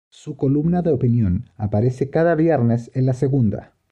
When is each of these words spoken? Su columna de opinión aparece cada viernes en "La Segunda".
Su 0.09 0.35
columna 0.35 0.81
de 0.81 0.89
opinión 0.91 1.51
aparece 1.57 2.09
cada 2.09 2.33
viernes 2.33 2.89
en 2.95 3.05
"La 3.05 3.13
Segunda". 3.13 3.73